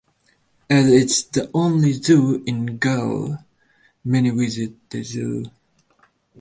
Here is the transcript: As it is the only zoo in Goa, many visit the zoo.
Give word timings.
As 0.67 0.87
it 0.87 0.93
is 1.05 1.25
the 1.25 1.51
only 1.53 1.93
zoo 1.93 2.41
in 2.47 2.79
Goa, 2.79 3.45
many 4.03 4.31
visit 4.31 4.89
the 4.89 5.03
zoo. 5.03 5.45